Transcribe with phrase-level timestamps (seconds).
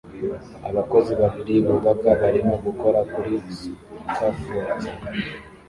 [0.69, 4.79] Abakozi babiri bubaka barimo gukora kuri scafold